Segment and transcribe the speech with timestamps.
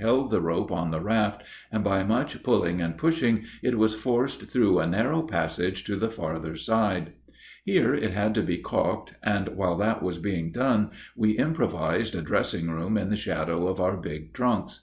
[0.00, 4.50] held the rope on the raft, and, by much pulling and pushing, it was forced
[4.50, 7.12] through a narrow passage to the farther side.
[7.64, 12.20] Here it had to be calked, and while that was being done we improvised a
[12.20, 14.80] dressing room in the shadow of our big trunks.